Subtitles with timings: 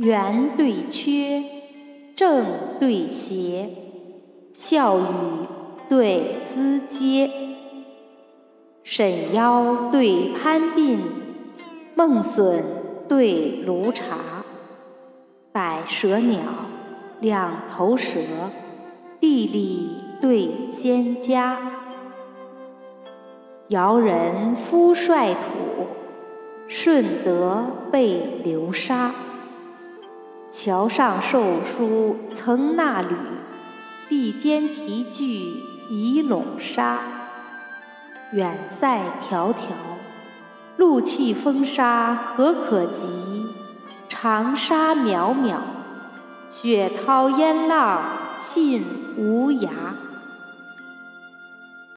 [0.00, 1.44] 圆对缺，
[2.16, 2.46] 正
[2.80, 3.68] 对斜，
[4.54, 5.02] 笑语
[5.90, 7.30] 对咨嗟，
[8.82, 11.00] 沈腰对攀鬓，
[11.94, 12.64] 梦笋
[13.10, 14.42] 对炉茶，
[15.52, 16.40] 百舌鸟，
[17.20, 18.20] 两头蛇，
[19.20, 21.58] 地里对蒹葭，
[23.68, 25.88] 尧人夫率土，
[26.66, 29.12] 舜德被流沙。
[30.62, 33.16] 桥上授书曾纳履，
[34.10, 36.98] 壁间题句已笼沙。
[38.32, 39.56] 远塞迢迢，
[40.76, 43.06] 路气风沙何可及？
[44.06, 45.56] 长沙渺渺，
[46.50, 48.02] 雪涛烟浪
[48.38, 48.84] 信
[49.16, 49.70] 无涯。